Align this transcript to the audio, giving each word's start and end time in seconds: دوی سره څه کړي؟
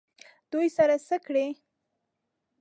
دوی 0.51 0.67
سره 0.77 0.95
څه 1.07 1.17
کړي؟ 1.25 1.47